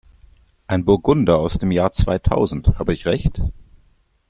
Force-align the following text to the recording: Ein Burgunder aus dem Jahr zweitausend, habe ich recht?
Ein 0.65 0.83
Burgunder 0.83 1.37
aus 1.37 1.59
dem 1.59 1.69
Jahr 1.69 1.91
zweitausend, 1.91 2.69
habe 2.79 2.91
ich 2.91 3.05
recht? 3.05 3.43